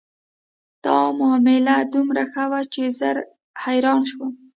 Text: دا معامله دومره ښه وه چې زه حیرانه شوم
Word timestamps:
دا 0.85 0.97
معامله 1.19 1.75
دومره 1.93 2.23
ښه 2.31 2.43
وه 2.51 2.61
چې 2.73 2.83
زه 2.99 3.09
حیرانه 3.63 4.05
شوم 4.09 4.31